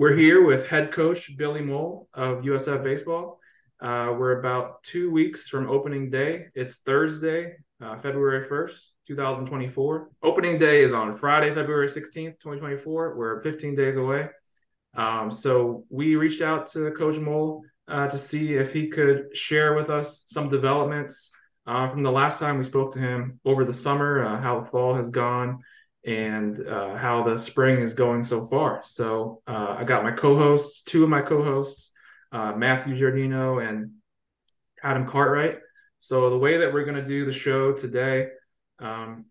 [0.00, 3.38] We're here with head coach Billy Mohl of USF Baseball.
[3.82, 6.46] Uh, we're about two weeks from opening day.
[6.54, 10.08] It's Thursday, uh, February 1st, 2024.
[10.22, 13.14] Opening day is on Friday, February 16th, 2024.
[13.14, 14.30] We're 15 days away.
[14.96, 19.74] Um, so we reached out to Coach Mohl uh, to see if he could share
[19.74, 21.30] with us some developments
[21.66, 24.66] uh, from the last time we spoke to him over the summer, uh, how the
[24.66, 25.58] fall has gone,
[26.04, 28.80] and uh, how the spring is going so far.
[28.84, 31.92] So uh, I got my co-hosts, two of my co-hosts,
[32.32, 33.92] uh, Matthew Giardino and
[34.82, 35.58] Adam Cartwright.
[35.98, 38.28] So the way that we're going to do the show today,
[38.78, 39.26] um,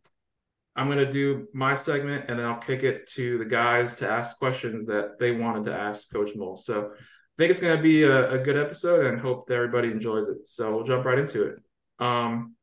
[0.76, 4.10] I'm going to do my segment and then I'll kick it to the guys to
[4.10, 6.58] ask questions that they wanted to ask Coach Mohl.
[6.58, 9.90] So I think it's going to be a, a good episode and hope that everybody
[9.90, 10.48] enjoys it.
[10.48, 11.60] So we'll jump right into it.
[11.98, 12.56] Um,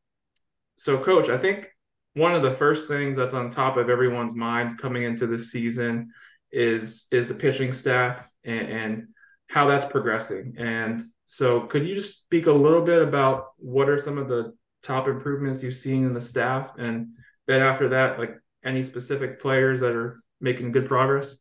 [0.76, 1.70] so, Coach, I think
[2.16, 6.10] one of the first things that's on top of everyone's mind coming into this season
[6.50, 9.08] is is the pitching staff and, and
[9.48, 10.54] how that's progressing.
[10.56, 14.54] And so, could you just speak a little bit about what are some of the
[14.82, 17.08] top improvements you've seen in the staff, and
[17.46, 21.36] then after that, like any specific players that are making good progress?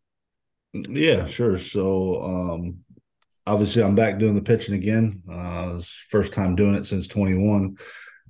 [0.73, 1.57] Yeah, sure.
[1.57, 2.79] So, um,
[3.47, 5.23] obviously, I'm back doing the pitching again.
[5.31, 5.79] Uh,
[6.09, 7.77] first time doing it since 21.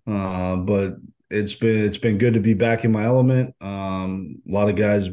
[0.05, 0.97] Uh, but
[1.35, 3.55] it's been it's been good to be back in my element.
[3.61, 5.09] Um, a lot of guys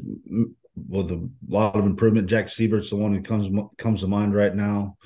[0.76, 2.28] with a lot of improvement.
[2.28, 3.48] Jack Siebert's the one who comes
[3.78, 4.96] comes to mind right now.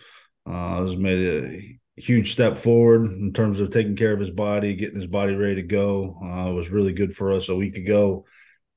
[0.47, 4.75] Uh, has made a huge step forward in terms of taking care of his body,
[4.75, 6.19] getting his body ready to go.
[6.23, 8.25] Uh, was really good for us a week ago.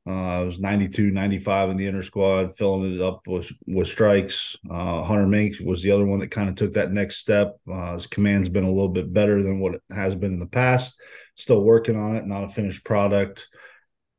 [0.08, 4.56] Uh, it was 92, 95 in the intrasquad, filling it up with, with strikes.
[4.68, 7.58] Uh, Hunter Mink was the other one that kind of took that next step.
[7.72, 10.48] Uh, his command's been a little bit better than what it has been in the
[10.48, 11.00] past.
[11.40, 13.48] Still working on it, not a finished product.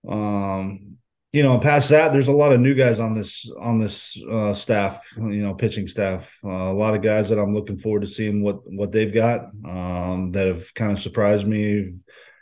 [0.09, 0.97] Um,
[1.33, 4.53] you know, past that, there's a lot of new guys on this on this uh,
[4.53, 5.07] staff.
[5.17, 6.35] You know, pitching staff.
[6.45, 9.43] Uh, a lot of guys that I'm looking forward to seeing what what they've got.
[9.65, 11.95] Um, that have kind of surprised me.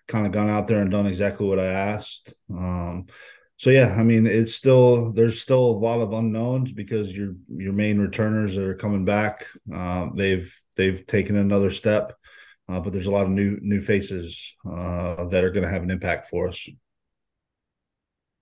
[0.06, 2.34] Kind of gone out there and done exactly what I asked.
[2.50, 3.08] Um,
[3.58, 7.72] so yeah, I mean, it's still there's still a lot of unknowns because your your
[7.72, 9.46] main returners that are coming back.
[9.74, 12.16] Uh, they've they've taken another step,
[12.68, 15.82] uh, but there's a lot of new new faces uh, that are going to have
[15.82, 16.68] an impact for us.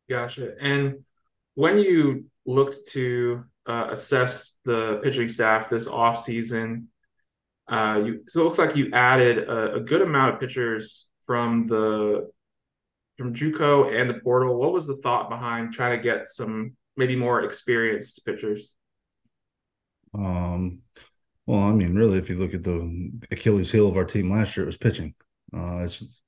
[0.09, 0.55] Gotcha.
[0.61, 1.05] And
[1.55, 6.89] when you looked to uh, assess the pitching staff this off season,
[7.69, 11.67] uh, you so it looks like you added a, a good amount of pitchers from
[11.67, 12.31] the
[13.17, 14.57] from JUCO and the portal.
[14.57, 18.75] What was the thought behind trying to get some maybe more experienced pitchers?
[20.15, 20.81] Um,
[21.47, 24.57] well, I mean, really, if you look at the Achilles heel of our team last
[24.57, 25.15] year, it was pitching.
[25.57, 26.21] Uh, it's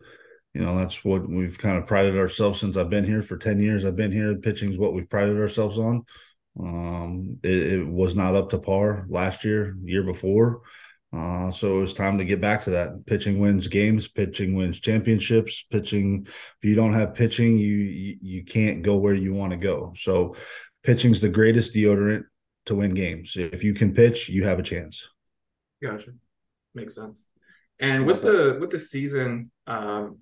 [0.55, 3.61] you know that's what we've kind of prided ourselves since I've been here for ten
[3.61, 3.84] years.
[3.84, 4.37] I've been here.
[4.37, 6.05] Pitching is what we've prided ourselves on.
[6.59, 10.62] Um, it, it was not up to par last year, year before.
[11.12, 13.06] Uh, so it was time to get back to that.
[13.06, 14.09] Pitching wins games.
[14.09, 15.65] Pitching wins championships.
[15.71, 16.27] Pitching.
[16.27, 19.95] If you don't have pitching, you you, you can't go where you want to go.
[19.97, 20.37] So,
[20.85, 22.25] pitching's the greatest deodorant
[22.69, 23.34] to win games.
[23.37, 25.09] If you can pitch, you have a chance.
[25.83, 26.12] Gotcha.
[26.75, 27.27] Makes sense.
[27.81, 30.19] And with the with the season um,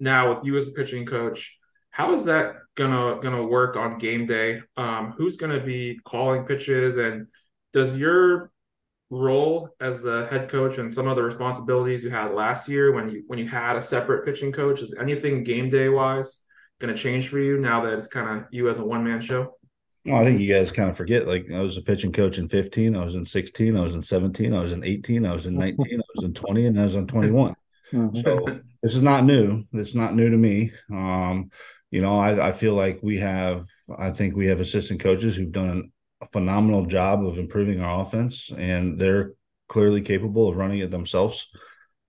[0.00, 1.56] now, with you as a pitching coach,
[1.90, 4.60] how is that gonna gonna work on game day?
[4.76, 7.26] Um, who's gonna be calling pitches, and
[7.72, 8.50] does your
[9.10, 13.08] role as the head coach and some of the responsibilities you had last year when
[13.08, 16.42] you when you had a separate pitching coach is anything game day wise
[16.78, 19.20] going to change for you now that it's kind of you as a one man
[19.20, 19.57] show
[20.08, 21.26] well, I think you guys kind of forget.
[21.26, 24.02] Like I was a pitching coach in 15, I was in 16, I was in
[24.02, 26.82] 17, I was in 18, I was in 19, I was in 20, and I
[26.84, 27.54] was in 21.
[27.92, 28.20] Mm-hmm.
[28.20, 29.64] So this is not new.
[29.72, 30.72] It's not new to me.
[30.90, 31.50] Um,
[31.90, 33.66] you know, I, I feel like we have.
[33.96, 38.50] I think we have assistant coaches who've done a phenomenal job of improving our offense,
[38.56, 39.32] and they're
[39.68, 41.48] clearly capable of running it themselves.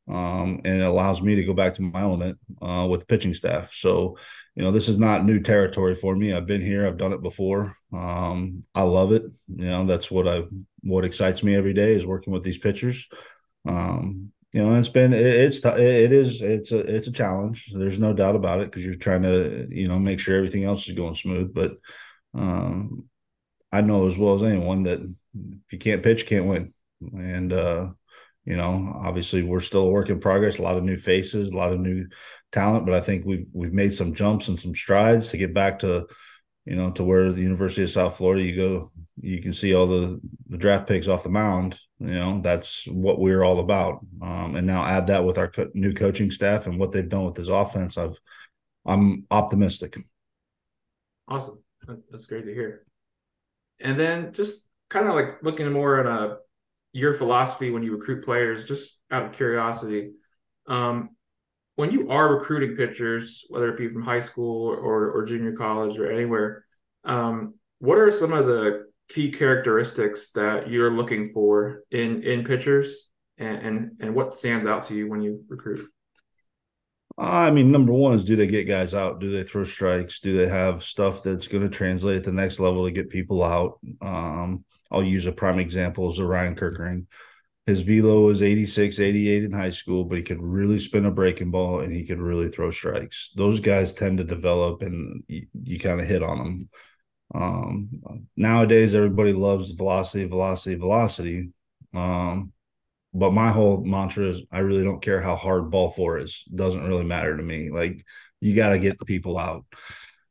[0.10, 3.70] Um, and it allows me to go back to my element uh, with pitching staff.
[3.74, 4.18] So,
[4.56, 6.34] you know, this is not new territory for me.
[6.34, 6.88] I've been here.
[6.88, 7.76] I've done it before.
[7.94, 9.24] Um, I love it.
[9.48, 10.44] You know, that's what I
[10.82, 13.08] what excites me every day is working with these pitchers.
[13.68, 17.72] Um, you know, it's been it's it is it's a it's a challenge.
[17.72, 20.88] There's no doubt about it because you're trying to you know make sure everything else
[20.88, 21.54] is going smooth.
[21.54, 21.74] But
[22.34, 23.10] um,
[23.72, 26.74] I know as well as anyone that if you can't pitch, can't win.
[27.02, 27.90] And uh,
[28.50, 30.58] you know, obviously we're still a work in progress.
[30.58, 32.08] A lot of new faces, a lot of new
[32.52, 35.78] talent, but I think we've we've made some jumps and some strides to get back
[35.80, 36.08] to
[36.66, 38.92] you know to where the University of South Florida you go,
[39.22, 41.78] you can see all the the draft picks off the mound.
[42.00, 44.00] You know, that's what we're all about.
[44.20, 47.26] Um, and now add that with our co- new coaching staff and what they've done
[47.26, 48.00] with this offense.
[48.00, 48.18] I've
[48.84, 49.96] I'm optimistic.
[51.28, 51.62] Awesome.
[52.10, 52.84] That's great to hear.
[53.80, 56.38] And then just kind of like looking more at a
[56.92, 60.12] your philosophy when you recruit players, just out of curiosity.
[60.68, 61.10] Um,
[61.76, 65.98] when you are recruiting pitchers, whether it be from high school or, or junior college
[65.98, 66.66] or anywhere,
[67.06, 73.10] um, what are some of the key characteristics that you're looking for in in pitchers,
[73.38, 75.88] and, and and what stands out to you when you recruit?
[77.18, 79.20] I mean, number one is do they get guys out?
[79.20, 80.20] Do they throw strikes?
[80.22, 83.44] Do they have stuff that's going to translate at the next level to get people
[83.44, 83.80] out?
[84.02, 87.06] Um, I'll use a prime example Orion Kerkering.
[87.66, 91.52] His velo was 86, 88 in high school, but he could really spin a breaking
[91.52, 93.32] ball and he could really throw strikes.
[93.36, 96.70] Those guys tend to develop and you, you kind of hit on them.
[97.36, 97.90] Um,
[98.36, 101.50] nowadays, everybody loves velocity, velocity, velocity.
[101.94, 102.54] Um,
[103.14, 106.44] but my whole mantra is I really don't care how hard ball four is.
[106.54, 107.70] Doesn't really matter to me.
[107.70, 108.04] Like
[108.40, 109.66] you got to get the people out.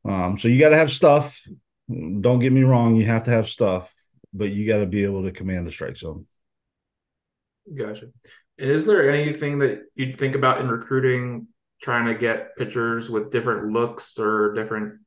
[0.04, 1.40] Um, so you got to have stuff.
[1.88, 3.92] Don't get me wrong, you have to have stuff,
[4.32, 6.26] but you got to be able to command the strike zone.
[7.74, 8.06] Gotcha.
[8.58, 11.48] And is there anything that you'd think about in recruiting,
[11.80, 15.00] trying to get pitchers with different looks or different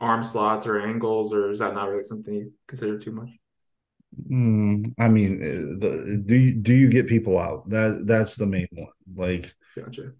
[0.00, 3.30] arm slots or angles, or is that not really something you consider too much?
[4.30, 7.68] Mm, I mean, uh, the, do you do you get people out?
[7.70, 8.88] That that's the main one.
[9.14, 10.12] Like, gotcha.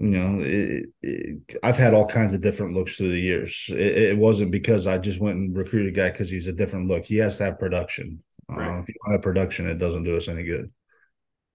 [0.00, 3.66] You know, it, it, I've had all kinds of different looks through the years.
[3.68, 6.88] It, it wasn't because I just went and recruited a guy because he's a different
[6.88, 7.04] look.
[7.04, 8.22] He has to have production.
[8.48, 8.78] Right.
[8.78, 10.70] Uh, if you don't have production, it doesn't do us any good.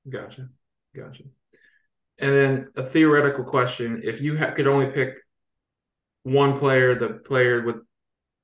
[0.08, 0.50] Gotcha,
[0.96, 1.24] gotcha.
[2.20, 5.16] And then a theoretical question: If you ha- could only pick
[6.22, 7.78] one player, the player with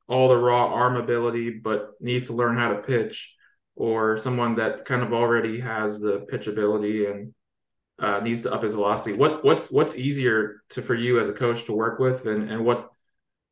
[0.07, 3.35] all the raw arm ability but needs to learn how to pitch,
[3.75, 7.35] or someone that kind of already has the pitch ability and
[8.01, 9.15] uh, needs to up his velocity.
[9.15, 12.65] What what's what's easier to for you as a coach to work with, and and
[12.65, 12.89] what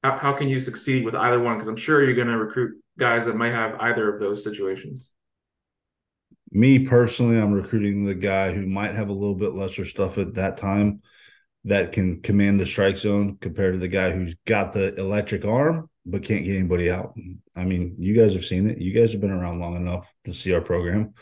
[0.04, 1.56] how, how can you succeed with either one?
[1.56, 5.12] Because I'm sure you're going to recruit guys that might have either of those situations.
[6.52, 10.34] Me personally, I'm recruiting the guy who might have a little bit lesser stuff at
[10.34, 11.02] that time
[11.66, 15.90] that can command the strike zone compared to the guy who's got the electric arm
[16.10, 17.14] but can't get anybody out.
[17.56, 18.80] I mean, you guys have seen it.
[18.80, 21.14] You guys have been around long enough to see our program.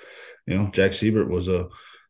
[0.46, 1.68] You know, Jack Siebert was a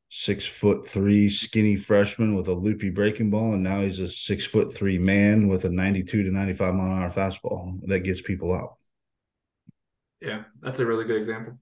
[0.09, 4.45] six foot three skinny freshman with a loopy breaking ball, and now he's a six
[4.45, 8.53] foot three man with a 92 to 95 mile an hour fastball that gets people
[8.53, 8.77] out.
[10.21, 11.59] Yeah, that's a really good example.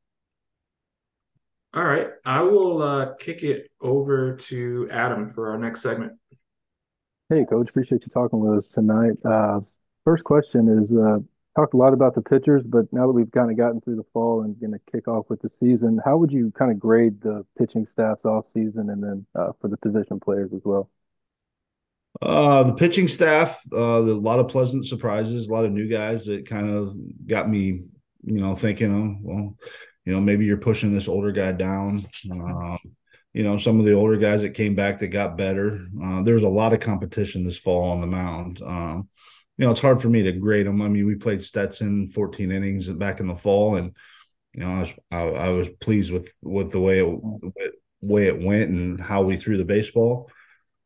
[1.74, 6.14] All right, I will uh, kick it over to Adam for our next segment.
[7.28, 9.18] Hey, Coach, appreciate you talking with us tonight.
[9.26, 9.60] Uh,
[10.06, 11.18] first question is uh,
[11.56, 14.06] talked a lot about the pitchers, but now that we've kind of gotten through the
[14.14, 17.22] fall and going to kick off with the season, how would you kind of grade
[17.22, 20.90] the pitching staff's off season and then uh, for the position players as well?
[22.22, 26.26] Uh, the pitching staff, uh, a lot of pleasant surprises, a lot of new guys
[26.26, 26.96] that kind of
[27.28, 27.88] got me,
[28.24, 29.56] you know, thinking, oh, well,
[30.06, 32.06] you know, maybe you're pushing this older guy down.
[32.32, 32.78] Um,
[33.34, 35.86] you know, some of the older guys that came back that got better.
[36.02, 38.62] Uh, there was a lot of competition this fall on the mound.
[38.66, 39.10] Um,
[39.58, 40.82] you know, it's hard for me to grade them.
[40.82, 43.96] I mean, we played Stetson 14 innings back in the fall, and
[44.54, 48.42] you know, I was I, I was pleased with with the way it way it
[48.42, 50.30] went and how we threw the baseball.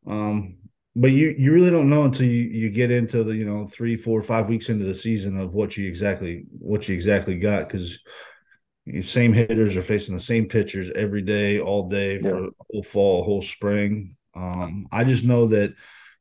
[0.06, 0.56] Um,
[0.96, 3.96] but you you really don't know until you, you get into the you know three
[3.96, 7.98] four five weeks into the season of what you exactly what you exactly got because
[9.02, 12.30] same hitters are facing the same pitchers every day, all day yeah.
[12.30, 14.16] for whole fall, whole spring.
[14.34, 15.74] Um, I just know that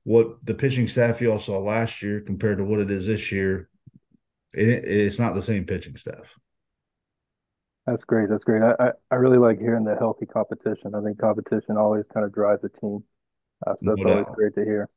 [0.10, 3.32] what the pitching staff you all saw last year compared to what it is this
[3.32, 3.70] year,
[4.56, 6.36] it, it's not the same pitching staff.
[7.86, 8.28] That's great.
[8.28, 8.63] That's great.
[8.63, 10.96] I, I really like hearing the healthy competition.
[10.96, 13.04] I think competition always kind of drives a team.
[13.68, 14.89] Uh, so that's no always great to hear.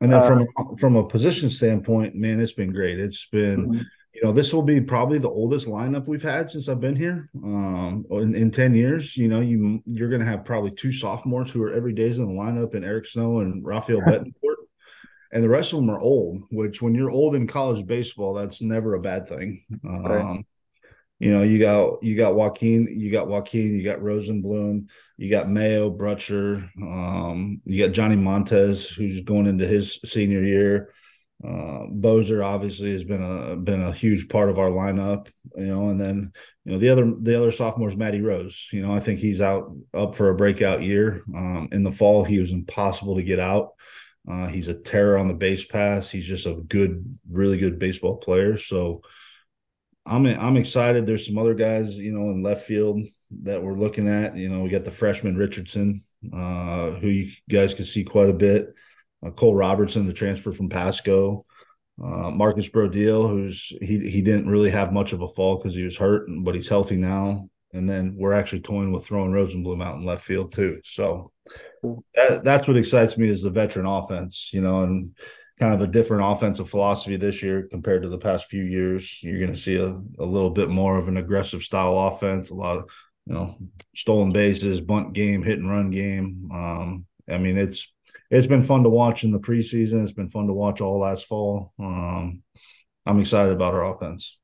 [0.00, 0.46] And then uh, from
[0.78, 3.00] from a position standpoint, man, it's been great.
[3.00, 3.82] It's been mm-hmm
[4.14, 7.30] you know, this will be probably the oldest lineup we've had since I've been here.
[7.42, 11.50] Um, in, in 10 years, you know, you you're going to have probably two sophomores
[11.50, 14.32] who are every day's in the lineup and Eric Snow and Rafael Betancourt.
[15.32, 18.60] And the rest of them are old, which when you're old in college baseball, that's
[18.60, 19.64] never a bad thing.
[19.84, 20.44] Um,
[21.18, 25.48] you know, you got you got Joaquin, you got Joaquin, you got Rosenblum, you got
[25.48, 30.92] Mayo, Brutcher, um, you got Johnny Montez, who's going into his senior year.
[31.44, 35.90] Uh, Bozer obviously has been a been a huge part of our lineup, you know,
[35.90, 36.32] and then
[36.64, 38.68] you know the other the other sophomore is Matty Rose.
[38.72, 41.22] You know, I think he's out up for a breakout year.
[41.36, 43.74] Um, in the fall, he was impossible to get out.
[44.28, 46.10] Uh, he's a terror on the base pass.
[46.10, 48.56] He's just a good, really good baseball player.
[48.56, 49.02] So
[50.06, 51.06] I'm I'm excited.
[51.06, 53.00] There's some other guys, you know, in left field
[53.42, 54.36] that we're looking at.
[54.36, 56.02] You know, we got the freshman Richardson,
[56.32, 58.74] uh, who you guys can see quite a bit
[59.24, 61.46] uh, Cole Robertson, the transfer from Pasco.
[62.02, 65.84] Uh, Marcus Brodeel, who's he he didn't really have much of a fall because he
[65.84, 67.48] was hurt, but he's healthy now.
[67.72, 70.80] And then we're actually toying with throwing Rosenblum out in left field too.
[70.84, 71.32] So
[72.14, 75.16] that, that's what excites me is the veteran offense, you know, and
[75.58, 79.22] kind of a different offensive philosophy this year compared to the past few years.
[79.22, 82.54] You're going to see a, a little bit more of an aggressive style offense, a
[82.54, 82.90] lot of,
[83.26, 83.56] you know,
[83.94, 86.50] stolen bases, bunt game, hit and run game.
[86.52, 87.90] Um, I mean, it's
[88.30, 90.02] it's been fun to watch in the preseason.
[90.02, 91.72] It's been fun to watch all last fall.
[91.78, 92.42] Um,
[93.06, 94.38] I'm excited about our offense.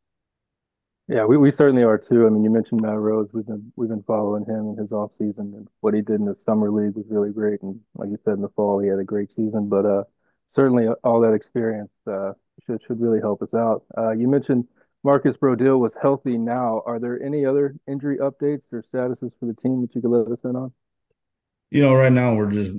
[1.09, 2.27] Yeah, we, we certainly are too.
[2.27, 3.31] I mean, you mentioned Matt Rose.
[3.33, 6.27] We've been we've been following him in his off season and what he did in
[6.27, 7.63] the summer league was really great.
[7.63, 9.71] And like you said, in the fall, he had a great season.
[9.71, 10.05] But uh,
[10.47, 12.33] certainly, all that experience uh,
[12.67, 13.85] should should really help us out.
[13.97, 14.69] Uh, you mentioned
[15.03, 16.83] Marcus Brodeel was healthy now.
[16.85, 20.31] Are there any other injury updates or statuses for the team that you could let
[20.31, 20.73] us in on?
[21.71, 22.73] You know, right now we're just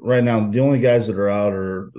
[0.00, 1.90] right now the only guys that are out are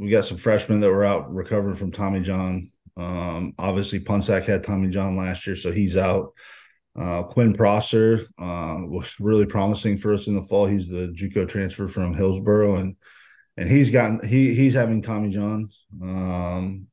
[0.00, 2.72] we got some freshmen that were out recovering from Tommy John.
[2.96, 6.32] Um, obviously, Punsack had Tommy John last year, so he's out.
[6.98, 10.66] Uh, Quinn Prosser uh, was really promising for us in the fall.
[10.66, 12.96] He's the JUCO transfer from Hillsborough, and
[13.58, 15.68] and he's gotten he he's having Tommy John.
[16.02, 16.86] Um,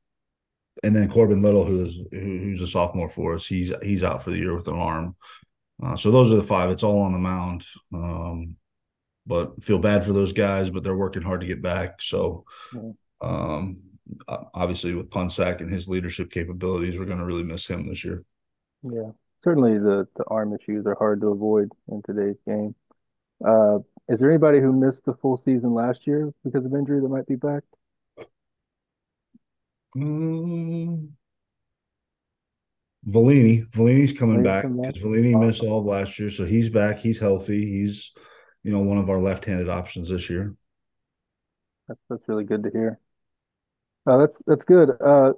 [0.82, 4.30] and then Corbin Little, who's who, who's a sophomore for us, he's he's out for
[4.30, 5.16] the year with an arm.
[5.82, 6.70] Uh, so those are the five.
[6.70, 7.64] It's all on the mound.
[7.92, 8.56] Um,
[9.26, 12.00] but feel bad for those guys, but they're working hard to get back.
[12.02, 12.44] So,
[13.22, 13.78] um,
[14.28, 18.24] obviously with Punsack and his leadership capabilities, we're going to really miss him this year.
[18.82, 19.10] Yeah,
[19.42, 22.74] certainly the the arm issues are hard to avoid in today's game.
[23.44, 27.08] Uh, is there anybody who missed the full season last year because of injury that
[27.08, 27.62] might be back?
[29.96, 31.10] Mm.
[33.06, 35.46] Valini, Valini's coming back because Valini awesome.
[35.46, 36.98] missed all of last year, so he's back.
[36.98, 37.60] He's healthy.
[37.60, 38.12] He's,
[38.62, 40.54] you know, one of our left-handed options this year.
[41.86, 42.98] That's that's really good to hear.
[44.06, 44.90] Uh, that's that's good.
[45.04, 45.32] Uh,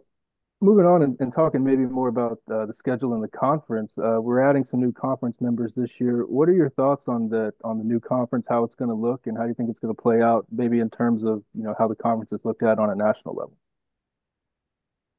[0.61, 3.93] moving on and, and, talking maybe more about uh, the schedule and the conference.
[3.99, 6.25] Uh, we're adding some new conference members this year.
[6.27, 8.47] What are your thoughts on the on the new conference?
[8.49, 10.47] How it's going to look, and how do you think it's going to play out?
[10.51, 13.35] Maybe in terms of you know how the conference is looked at on a national
[13.35, 13.57] level.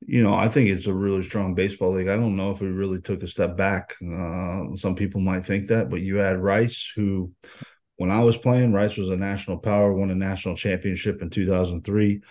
[0.02, 2.08] You know, I think it's a really strong baseball league.
[2.08, 3.96] I don't know if we really took a step back.
[4.02, 7.32] Uh, some people might think that, but you add Rice, who,
[7.96, 12.22] when I was playing, Rice was a national power, won a national championship in 2003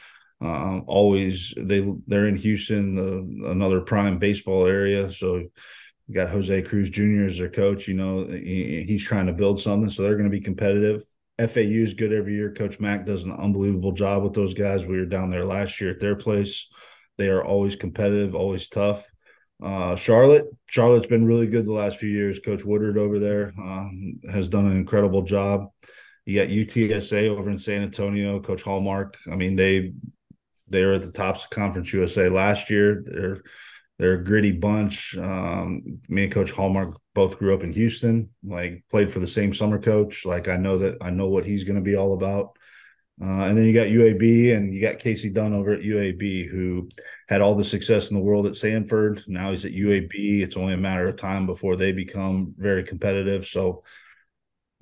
[0.41, 5.13] uh, always they they're in Houston, the, another prime baseball area.
[5.13, 7.25] So you got Jose Cruz Jr.
[7.25, 7.89] as their coach.
[7.89, 11.05] You know he, he's trying to build something, so they're going to be competitive.
[11.39, 12.53] FAU is good every year.
[12.53, 14.87] Coach Mack does an unbelievable job with those guys.
[14.87, 16.67] We were down there last year at their place.
[17.19, 19.07] They are always competitive, always tough.
[19.63, 22.39] Uh, Charlotte, Charlotte's been really good the last few years.
[22.39, 25.69] Coach Woodard over there um, has done an incredible job.
[26.27, 29.17] You got UTSA over in San Antonio, Coach Hallmark.
[29.31, 29.93] I mean, they
[30.69, 33.03] they were at the tops of Conference USA last year.
[33.07, 33.43] They're
[33.99, 35.17] they're a gritty bunch.
[35.17, 38.29] Um, me and Coach Hallmark both grew up in Houston.
[38.45, 40.27] Like played for the same summer coach.
[40.27, 42.57] Like I know that I know what he's going to be all about.
[43.19, 46.91] Uh, and then you got UAB and you got Casey Dunn over at UAB, who
[47.29, 49.27] had all the success in the world at Samford.
[49.27, 50.43] Now he's at UAB.
[50.43, 53.47] It's only a matter of time before they become very competitive.
[53.47, 53.85] So,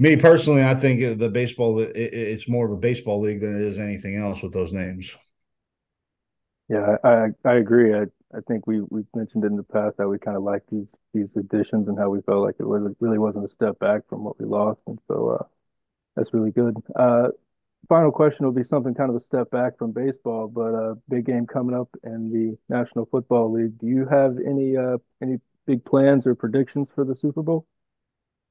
[0.00, 3.64] me personally, I think the baseball it, it's more of a baseball league than it
[3.64, 5.14] is anything else with those names.
[6.68, 7.94] Yeah, I I agree.
[7.94, 8.04] I
[8.35, 11.37] I think we we've mentioned in the past how we kind of like these these
[11.37, 14.38] additions and how we felt like it was really wasn't a step back from what
[14.38, 15.44] we lost, and so uh,
[16.16, 16.76] that's really good.
[16.97, 17.28] Uh,
[17.88, 21.26] final question will be something kind of a step back from baseball, but a big
[21.26, 23.78] game coming up in the National Football League.
[23.78, 27.66] Do you have any uh, any big plans or predictions for the Super Bowl?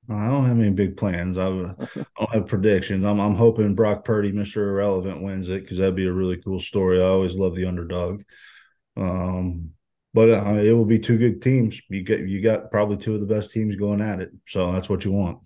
[0.10, 1.38] I don't have any big plans.
[1.40, 3.06] I don't have predictions.
[3.06, 4.58] I'm I'm hoping Brock Purdy, Mr.
[4.58, 7.02] Irrelevant, wins it because that'd be a really cool story.
[7.02, 8.24] I always love the underdog.
[8.98, 9.72] Um,
[10.14, 11.82] but uh, it will be two good teams.
[11.90, 14.90] You get you got probably two of the best teams going at it, so that's
[14.90, 15.40] what you want.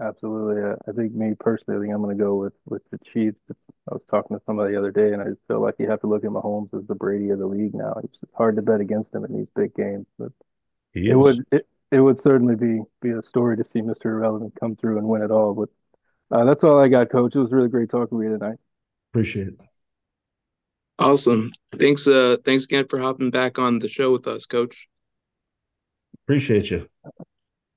[0.00, 0.62] Absolutely.
[0.62, 3.40] I think me personally, I think I'm going to go with with the Chiefs.
[3.50, 6.00] I was talking to somebody the other day, and I just feel like you have
[6.02, 7.94] to look at Mahomes as the Brady of the league now.
[8.04, 10.30] It's hard to bet against him in these big games, but
[10.94, 14.06] it would it, it would certainly be be a story to see Mr.
[14.06, 15.54] Irrelevant come through and win it all.
[15.54, 15.68] But
[16.36, 17.34] uh, that's all I got, Coach.
[17.34, 18.58] It was really great talking with you tonight.
[19.12, 19.60] Appreciate it.
[20.98, 21.52] Awesome.
[21.78, 22.06] Thanks.
[22.06, 24.88] Uh, thanks again for hopping back on the show with us, Coach.
[26.26, 26.88] Appreciate you.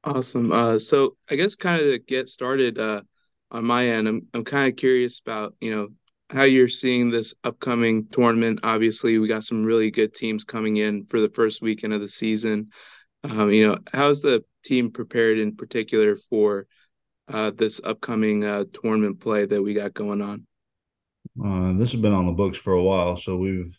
[0.03, 0.51] Awesome.
[0.51, 3.01] Uh, so I guess kind of to get started uh,
[3.51, 5.89] on my end, I'm I'm kind of curious about you know
[6.31, 8.61] how you're seeing this upcoming tournament.
[8.63, 12.09] Obviously, we got some really good teams coming in for the first weekend of the
[12.09, 12.71] season.
[13.23, 16.67] Um, you know, how's the team prepared in particular for
[17.27, 20.45] uh, this upcoming uh, tournament play that we got going on?
[21.43, 23.77] Uh, this has been on the books for a while, so we've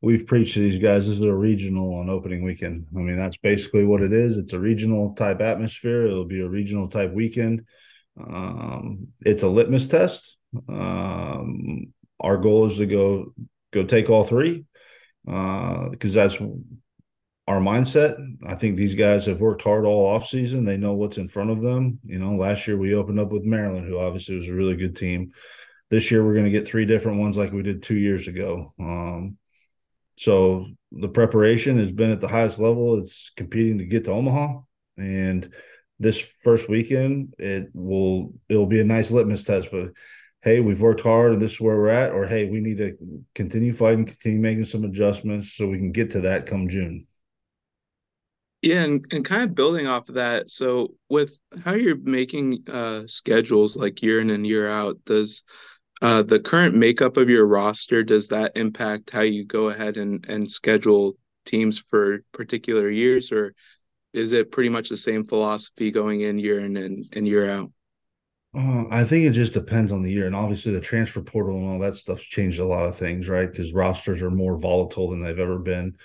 [0.00, 2.86] we've preached to these guys this is a regional on opening weekend.
[2.96, 4.38] I mean, that's basically what it is.
[4.38, 6.06] It's a regional type atmosphere.
[6.06, 7.64] It'll be a regional type weekend.
[8.18, 10.36] Um, it's a litmus test.
[10.68, 13.34] Um, our goal is to go
[13.72, 14.64] go take all three
[15.24, 16.38] because uh, that's
[17.48, 18.14] our mindset.
[18.46, 20.64] I think these guys have worked hard all off season.
[20.64, 21.98] They know what's in front of them.
[22.04, 24.94] You know, last year we opened up with Maryland, who obviously was a really good
[24.94, 25.32] team.
[25.88, 28.74] This year we're going to get three different ones like we did two years ago.
[28.78, 29.38] Um,
[30.18, 32.98] so the preparation has been at the highest level.
[32.98, 34.60] It's competing to get to Omaha,
[34.98, 35.50] and
[35.98, 39.68] this first weekend it will it'll be a nice litmus test.
[39.72, 39.92] But
[40.42, 43.24] hey, we've worked hard and this is where we're at, or hey, we need to
[43.34, 47.07] continue fighting, continue making some adjustments so we can get to that come June.
[48.60, 51.32] Yeah, and, and kind of building off of that, so with
[51.64, 55.44] how you're making uh, schedules like year in and year out, does
[56.02, 60.26] uh, the current makeup of your roster does that impact how you go ahead and,
[60.28, 63.54] and schedule teams for particular years, or
[64.12, 67.70] is it pretty much the same philosophy going in year in and, and year out?
[68.56, 71.68] Uh, I think it just depends on the year, and obviously the transfer portal and
[71.68, 73.50] all that stuff's changed a lot of things, right?
[73.50, 75.96] Because rosters are more volatile than they've ever been.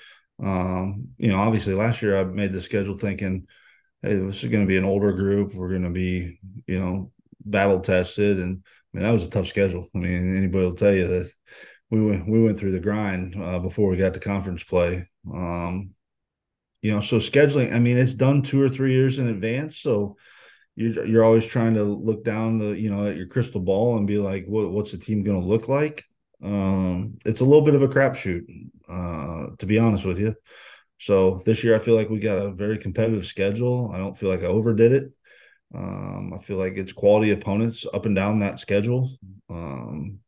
[0.43, 3.47] Um, you know, obviously last year I made the schedule thinking,
[4.01, 5.53] hey, this is going to be an older group.
[5.53, 7.11] We're going to be, you know,
[7.45, 9.87] battle tested, and I mean that was a tough schedule.
[9.95, 11.31] I mean, anybody will tell you that
[11.89, 15.07] we went we went through the grind uh, before we got to conference play.
[15.33, 15.91] Um,
[16.81, 17.73] you know, so scheduling.
[17.73, 20.17] I mean, it's done two or three years in advance, so
[20.75, 24.07] you're you're always trying to look down the you know at your crystal ball and
[24.07, 26.03] be like, what, what's the team going to look like?
[26.43, 28.43] Um, it's a little bit of a crapshoot,
[28.89, 30.35] uh, to be honest with you.
[30.99, 33.91] So this year, I feel like we got a very competitive schedule.
[33.93, 35.11] I don't feel like I overdid it.
[35.73, 39.17] Um, I feel like it's quality opponents up and down that schedule.
[39.49, 40.19] Um,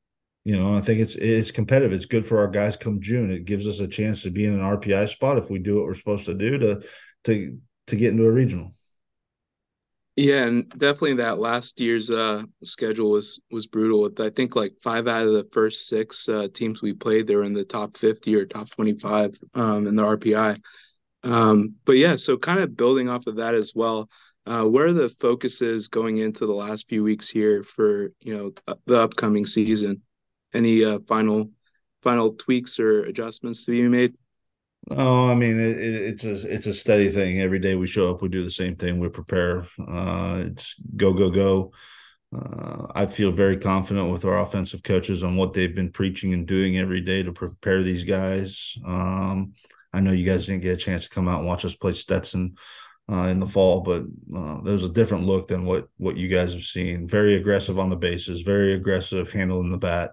[0.44, 1.94] you know, I think it's it's competitive.
[1.94, 3.32] It's good for our guys come June.
[3.32, 5.86] It gives us a chance to be in an RPI spot if we do what
[5.86, 6.82] we're supposed to do to
[7.26, 8.72] to to get into a regional.
[10.16, 14.02] Yeah, and definitely that last year's uh, schedule was was brutal.
[14.02, 17.36] With I think like five out of the first six uh, teams we played, they
[17.36, 20.58] were in the top fifty or top twenty five um, in the RPI.
[21.24, 24.10] Um, but yeah, so kind of building off of that as well.
[24.46, 28.52] Uh, where are the focuses going into the last few weeks here for you know
[28.70, 30.02] uh, the upcoming season?
[30.54, 31.52] Any uh, final
[32.04, 34.16] final tweaks or adjustments to be made?
[34.92, 37.42] Oh, I mean, it, it, it's a it's a steady thing.
[37.42, 39.00] Every day we show up, we do the same thing.
[39.00, 39.68] We prepare.
[39.80, 41.72] Uh, it's go go go.
[42.36, 46.46] Uh, I feel very confident with our offensive coaches on what they've been preaching and
[46.46, 48.78] doing every day to prepare these guys.
[48.86, 49.54] Um,
[49.94, 51.94] I know you guys didn't get a chance to come out and watch us play
[51.94, 52.56] Stetson
[53.10, 54.04] uh, in the fall, but
[54.36, 57.08] uh, there's a different look than what what you guys have seen.
[57.08, 60.12] Very aggressive on the bases, very aggressive handling the bat.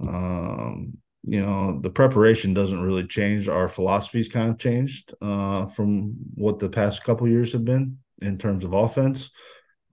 [0.00, 3.48] Um, you know the preparation doesn't really change.
[3.48, 8.38] Our philosophies kind of changed uh, from what the past couple years have been in
[8.38, 9.30] terms of offense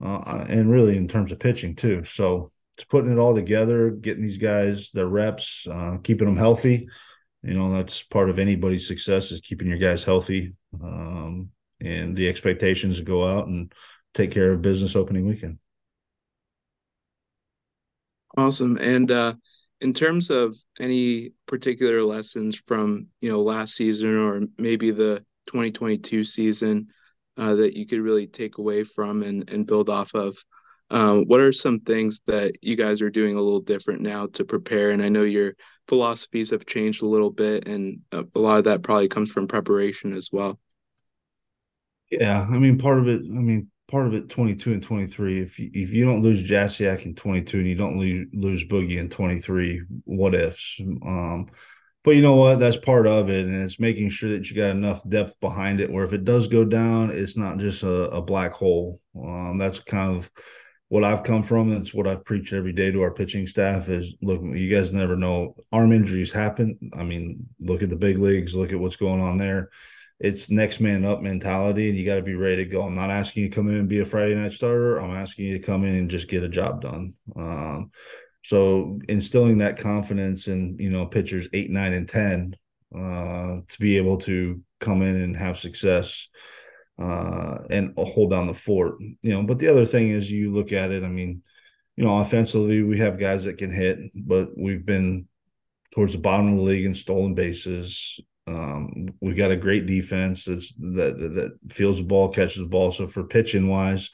[0.02, 2.04] uh, and really in terms of pitching too.
[2.04, 6.88] So it's putting it all together getting these guys their reps uh, keeping them healthy.
[7.42, 12.28] You know that's part of anybody's success is keeping your guys healthy um, and the
[12.28, 13.72] expectations to go out and
[14.14, 15.58] take care of business opening weekend.
[18.36, 18.76] Awesome.
[18.78, 19.34] And uh
[19.80, 26.24] in terms of any particular lessons from you know last season or maybe the 2022
[26.24, 26.88] season
[27.36, 30.36] uh, that you could really take away from and, and build off of?
[30.90, 34.44] Um, what are some things that you guys are doing a little different now to
[34.44, 34.90] prepare?
[34.90, 35.54] And i know your
[35.88, 40.14] philosophies have changed a little bit and a lot of that probably comes from preparation
[40.14, 40.58] as well.
[42.10, 45.58] Yeah i mean part of it i mean part of it 22 and 23 if
[45.58, 49.08] you, if you don't lose Jasiak in 22 and you don't lose, lose Boogie in
[49.08, 50.80] 23 what ifs?
[51.04, 51.46] Um
[52.02, 52.58] but you know what?
[52.58, 55.90] That's part of it and it's making sure that you got enough depth behind it
[55.90, 59.00] where if it does go down it's not just a, a black hole.
[59.16, 60.30] Um that's kind of
[60.88, 61.70] what I've come from.
[61.70, 65.16] That's what I've preached every day to our pitching staff is look you guys never
[65.16, 65.56] know.
[65.72, 66.78] Arm injuries happen.
[66.96, 68.54] I mean look at the big leagues.
[68.54, 69.70] Look at what's going on there
[70.20, 72.82] it's next man up mentality, and you got to be ready to go.
[72.82, 74.98] I'm not asking you to come in and be a Friday night starter.
[74.98, 77.14] I'm asking you to come in and just get a job done.
[77.34, 77.90] Um,
[78.44, 82.54] so instilling that confidence in you know pitchers eight, nine, and ten
[82.94, 86.28] uh, to be able to come in and have success
[86.98, 88.96] uh, and hold down the fort.
[89.22, 91.02] You know, but the other thing is you look at it.
[91.02, 91.42] I mean,
[91.96, 95.28] you know, offensively we have guys that can hit, but we've been
[95.94, 98.20] towards the bottom of the league in stolen bases.
[98.46, 102.92] Um, we got a great defense that's that, that fields the ball, catches the ball.
[102.92, 104.10] So for pitching wise,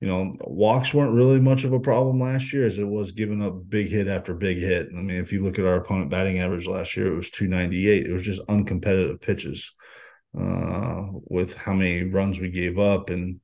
[0.00, 3.42] you know, walks weren't really much of a problem last year as it was giving
[3.42, 4.88] up big hit after big hit.
[4.96, 8.06] I mean, if you look at our opponent batting average last year, it was 298.
[8.06, 9.72] It was just uncompetitive pitches
[10.38, 13.08] uh, with how many runs we gave up.
[13.10, 13.40] And,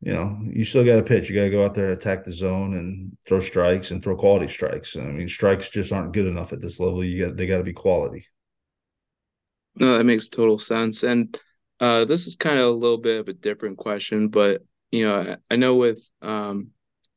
[0.00, 1.28] you know, you still got to pitch.
[1.28, 4.16] You got to go out there and attack the zone and throw strikes and throw
[4.16, 4.96] quality strikes.
[4.96, 7.04] I mean, strikes just aren't good enough at this level.
[7.04, 8.26] You got they got to be quality.
[9.76, 11.02] No, that makes total sense.
[11.02, 11.38] And
[11.80, 15.36] uh, this is kind of a little bit of a different question, but you know,
[15.50, 16.68] I know with um,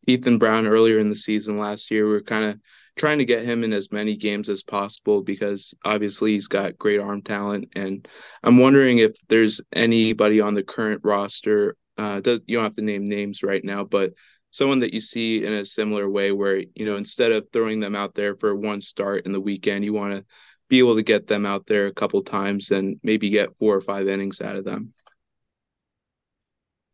[0.08, 2.60] Ethan Brown earlier in the season last year, we are kind of
[2.96, 7.00] trying to get him in as many games as possible because obviously he's got great
[7.00, 7.68] arm talent.
[7.76, 8.08] And
[8.42, 11.76] I'm wondering if there's anybody on the current roster.
[11.98, 14.14] Uh, does, you don't have to name names right now, but
[14.52, 17.96] someone that you see in a similar way where you know instead of throwing them
[17.96, 20.26] out there for one start in the weekend, you want to
[20.68, 23.82] be able to get them out there a couple times and maybe get four or
[23.82, 24.94] five innings out of them.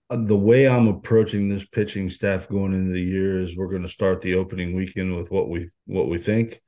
[0.09, 3.83] Uh, the way I'm approaching this pitching staff going into the year is we're going
[3.83, 6.59] to start the opening weekend with what we what we think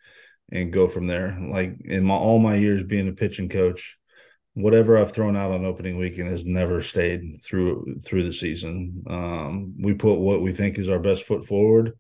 [0.52, 1.38] and go from there.
[1.52, 3.98] Like in my all my years being a pitching coach,
[4.54, 9.04] whatever I've thrown out on opening weekend has never stayed through through the season.
[9.08, 11.94] Um, we put what we think is our best foot forward,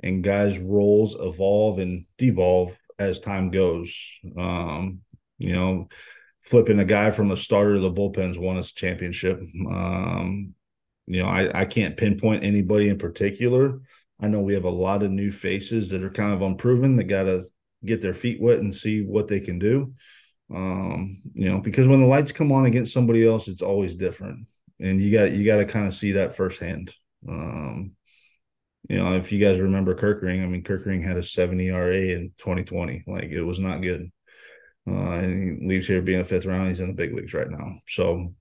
[0.00, 2.76] and guys' roles evolve and devolve
[3.08, 3.94] as time goes.
[4.36, 5.00] Um,
[5.38, 5.88] you know,
[6.42, 9.40] flipping a guy from a starter to the bullpens won us a championship.
[9.40, 10.54] Um,
[11.06, 13.80] you know, I, I can't pinpoint anybody in particular.
[14.20, 17.04] I know we have a lot of new faces that are kind of unproven that
[17.04, 17.44] got to
[17.84, 19.94] get their feet wet and see what they can do.
[20.54, 24.46] Um, you know, because when the lights come on against somebody else, it's always different,
[24.78, 26.94] and you got you got to kind of see that firsthand.
[27.26, 27.92] Um,
[28.88, 32.32] you know, if you guys remember Kerkering, I mean, Kerkering had a 70 RA in
[32.38, 33.04] 2020.
[33.06, 34.10] Like it was not good.
[34.88, 36.68] Uh, and he leaves here being a fifth round.
[36.68, 37.76] He's in the big leagues right now.
[37.86, 38.34] So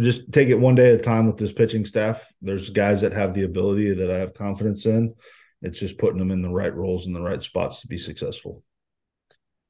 [0.00, 2.26] just take it one day at a time with this pitching staff.
[2.40, 5.14] There's guys that have the ability that I have confidence in.
[5.62, 8.62] It's just putting them in the right roles in the right spots to be successful.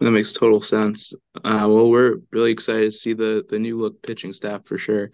[0.00, 1.12] That makes total sense.
[1.36, 5.10] Uh, well, we're really excited to see the the new look pitching staff for sure.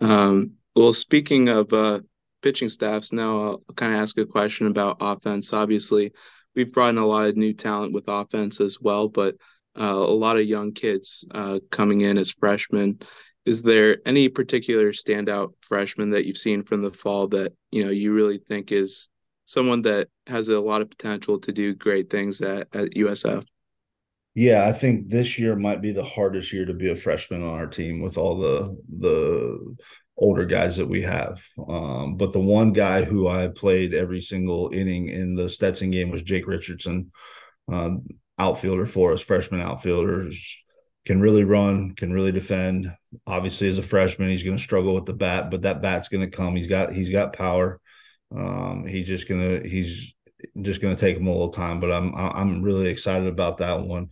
[0.00, 2.00] Um, well, speaking of uh,
[2.42, 5.52] pitching staffs, now I'll kind of ask a question about offense.
[5.52, 6.12] Obviously,
[6.54, 9.36] we've brought in a lot of new talent with offense as well, but
[9.78, 12.98] uh, a lot of young kids uh, coming in as freshmen
[13.46, 17.90] is there any particular standout freshman that you've seen from the fall that you know
[17.90, 19.08] you really think is
[19.44, 23.44] someone that has a lot of potential to do great things at, at USF?
[24.36, 27.58] Yeah, I think this year might be the hardest year to be a freshman on
[27.58, 29.76] our team with all the the
[30.18, 31.42] older guys that we have.
[31.66, 36.10] Um, but the one guy who I played every single inning in the Stetson game
[36.10, 37.12] was Jake Richardson,
[37.72, 38.02] um,
[38.38, 40.58] outfielder for us, freshman outfielders
[41.06, 42.92] can really run, can really defend.
[43.26, 46.28] Obviously, as a freshman, he's going to struggle with the bat, but that bat's going
[46.30, 46.56] to come.
[46.56, 47.80] He's got he's got power.
[48.36, 50.12] Um, he's just gonna he's
[50.60, 53.82] just going to take him a little time, but I'm I'm really excited about that
[53.82, 54.10] one.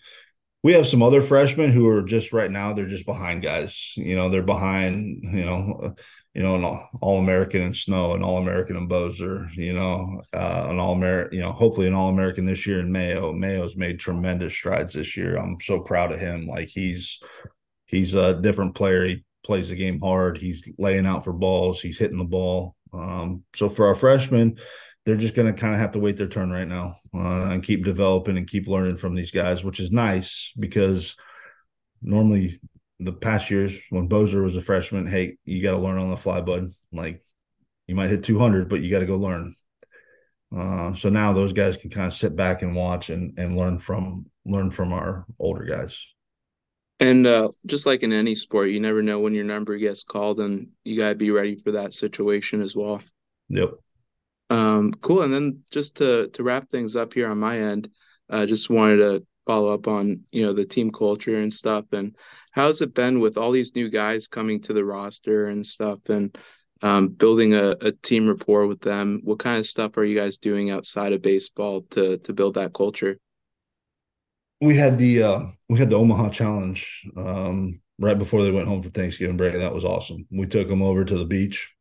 [0.63, 3.93] We have some other freshmen who are just right now they're just behind guys.
[3.97, 5.95] You know they're behind you know
[6.33, 6.65] you know an
[7.01, 11.37] all american and snow and all american and bozer you know uh, an all american
[11.37, 13.33] you know hopefully an all american this year in mayo.
[13.33, 15.37] Mayo's made tremendous strides this year.
[15.37, 16.47] I'm so proud of him.
[16.47, 17.21] Like he's
[17.87, 19.05] he's a different player.
[19.05, 20.39] He plays the game hard.
[20.39, 21.83] He's laying out for balls.
[21.83, 22.75] He's hitting the ball.
[22.95, 24.57] Um, so for our freshmen
[25.05, 27.63] they're just going to kind of have to wait their turn right now uh, and
[27.63, 31.17] keep developing and keep learning from these guys, which is nice because
[32.01, 32.61] normally
[33.01, 36.17] the past years when Bozer was a freshman, hey, you got to learn on the
[36.17, 36.71] fly, bud.
[36.93, 37.23] Like
[37.87, 39.55] you might hit 200, but you got to go learn.
[40.57, 43.79] Uh, so now those guys can kind of sit back and watch and, and learn
[43.79, 46.07] from learn from our older guys.
[47.01, 50.39] And uh, just like in any sport, you never know when your number gets called,
[50.39, 53.03] and you got to be ready for that situation as well.
[53.49, 53.71] Yep.
[54.55, 55.23] Um, cool.
[55.23, 57.89] And then just to to wrap things up here on my end,
[58.31, 61.87] I uh, just wanted to follow up on you know the team culture and stuff.
[61.93, 62.17] And
[62.53, 66.39] how's it been with all these new guys coming to the roster and stuff, and
[66.83, 69.23] um, building a, a team rapport with them?
[69.25, 72.75] What kind of stuff are you guys doing outside of baseball to to build that
[72.75, 73.19] culture?
[74.61, 78.83] We had the uh, we had the Omaha Challenge um, right before they went home
[78.85, 79.55] for Thanksgiving break.
[79.55, 80.29] That was awesome.
[80.31, 81.74] We took them over to the beach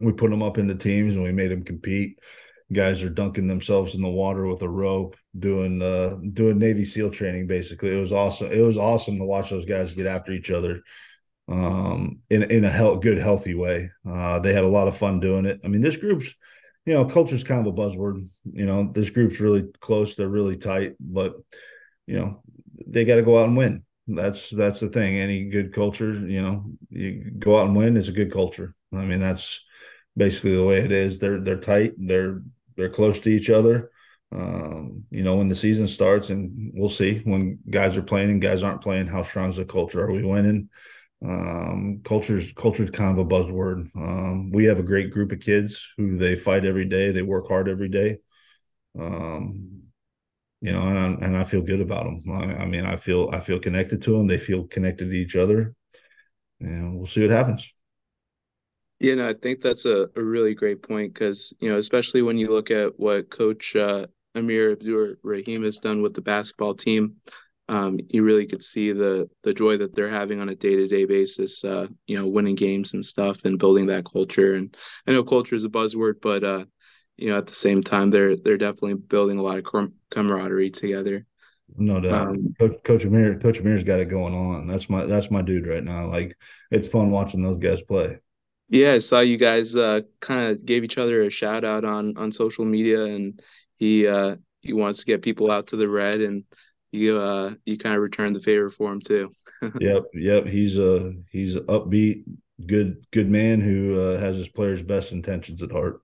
[0.00, 2.18] we put them up into teams and we made them compete.
[2.72, 7.10] Guys are dunking themselves in the water with a rope, doing uh doing Navy SEAL
[7.10, 7.46] training.
[7.46, 8.52] Basically, it was awesome.
[8.52, 10.82] It was awesome to watch those guys get after each other,
[11.48, 13.90] um, in in a he- good, healthy way.
[14.08, 15.60] Uh, they had a lot of fun doing it.
[15.64, 16.32] I mean, this group's,
[16.86, 18.28] you know, culture's kind of a buzzword.
[18.44, 20.14] You know, this group's really close.
[20.14, 21.34] They're really tight, but
[22.06, 22.42] you know,
[22.86, 23.82] they got to go out and win.
[24.06, 25.18] That's that's the thing.
[25.18, 28.74] Any good culture, you know, you go out and win is a good culture.
[28.92, 29.64] I mean, that's
[30.16, 31.18] basically the way it is.
[31.18, 31.94] They're they're tight.
[31.98, 32.42] They're
[32.76, 33.90] they're close to each other.
[34.32, 38.42] Um, you know, when the season starts, and we'll see when guys are playing and
[38.42, 40.02] guys aren't playing, how strong is the culture?
[40.02, 40.68] Are we winning?
[41.22, 43.94] Um, culture's culture is kind of a buzzword.
[43.96, 47.10] Um, we have a great group of kids who they fight every day.
[47.10, 48.18] They work hard every day.
[48.98, 49.82] Um,
[50.60, 52.22] you know, and I, and I feel good about them.
[52.30, 54.26] I, I mean, I feel I feel connected to them.
[54.26, 55.74] They feel connected to each other,
[56.60, 57.70] and we'll see what happens.
[59.00, 62.36] Yeah, no, I think that's a, a really great point because, you know, especially when
[62.36, 67.16] you look at what Coach uh, Amir Abdur Rahim has done with the basketball team,
[67.70, 70.86] um, you really could see the the joy that they're having on a day to
[70.86, 71.64] day basis.
[71.64, 74.54] Uh, you know, winning games and stuff, and building that culture.
[74.54, 76.64] And I know culture is a buzzword, but uh,
[77.16, 80.70] you know, at the same time, they're they're definitely building a lot of com- camaraderie
[80.70, 81.24] together.
[81.78, 83.38] No doubt, um, Coach, Coach Amir.
[83.38, 84.66] Coach Amir's got it going on.
[84.66, 86.10] That's my that's my dude right now.
[86.10, 86.36] Like
[86.70, 88.18] it's fun watching those guys play.
[88.70, 92.16] Yeah, I saw you guys uh, kind of gave each other a shout out on
[92.16, 93.42] on social media, and
[93.76, 96.44] he uh, he wants to get people out to the red, and
[96.92, 99.32] you uh, you kind of returned the favor for him too.
[99.80, 100.46] yep, yep.
[100.46, 102.22] He's a he's a upbeat,
[102.64, 106.00] good good man who uh, has his players' best intentions at heart.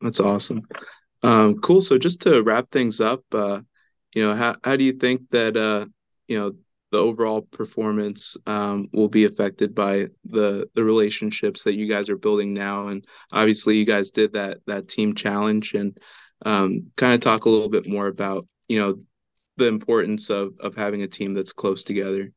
[0.00, 0.62] That's awesome.
[1.22, 1.82] Um, cool.
[1.82, 3.60] So just to wrap things up, uh,
[4.14, 5.84] you know, how how do you think that uh,
[6.26, 6.52] you know
[6.92, 12.16] the overall performance um, will be affected by the the relationships that you guys are
[12.16, 12.88] building now.
[12.88, 15.98] And obviously, you guys did that that team challenge, and
[16.44, 18.98] um, kind of talk a little bit more about you know
[19.56, 22.32] the importance of of having a team that's close together.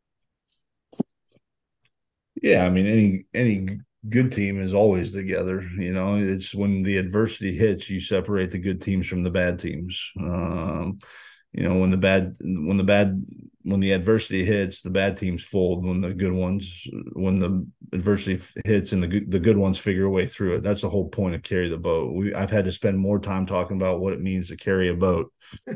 [2.41, 5.61] Yeah, I mean any any good team is always together.
[5.61, 9.59] You know, it's when the adversity hits, you separate the good teams from the bad
[9.59, 10.01] teams.
[10.19, 10.99] Um,
[11.53, 13.25] you know when the bad when the bad
[13.63, 15.85] when the adversity hits the bad teams fold.
[15.85, 20.05] When the good ones when the adversity hits and the good the good ones figure
[20.05, 20.63] a way through it.
[20.63, 22.13] That's the whole point of carry the boat.
[22.13, 24.95] We i've had to spend more time talking about what it means to carry a
[24.95, 25.31] boat.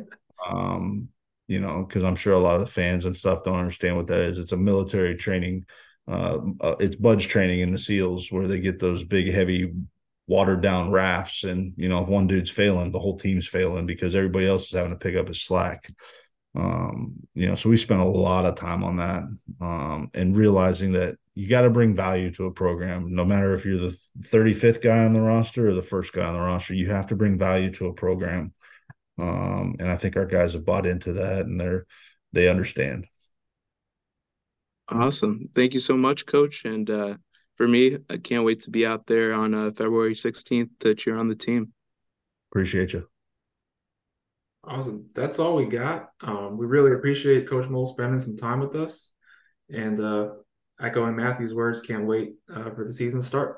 [0.50, 1.10] Um
[1.48, 4.08] you know because i'm sure a lot of the fans and stuff don't understand what
[4.08, 4.40] that is.
[4.40, 5.66] It's a military training
[6.08, 9.74] uh, uh it's BUD/S training in the seals where they get those big heavy
[10.28, 14.16] watered down rafts and you know if one dude's failing the whole team's failing because
[14.16, 15.92] everybody else is having to pick up his slack.
[16.56, 19.24] Um you know so we spent a lot of time on that
[19.60, 23.14] um and realizing that you got to bring value to a program.
[23.14, 26.36] No matter if you're the 35th guy on the roster or the first guy on
[26.36, 28.54] the roster you have to bring value to a program.
[29.20, 31.86] Um and i think our guys have bought into that and they're
[32.32, 33.08] they understand.
[34.90, 35.50] Awesome.
[35.56, 37.16] Thank you so much coach and uh
[37.56, 41.18] for me, I can't wait to be out there on uh, February 16th to cheer
[41.18, 41.74] on the team.
[42.52, 43.08] Appreciate you.
[44.66, 45.10] Awesome.
[45.14, 46.10] That's all we got.
[46.22, 49.12] Um, we really appreciate Coach Mohl spending some time with us.
[49.70, 50.30] And uh,
[50.82, 53.58] echoing Matthew's words, can't wait uh, for the season to start.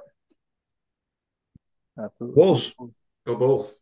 [1.98, 2.36] Absolutely.
[2.36, 2.74] Bulls.
[3.26, 3.82] Go Bulls.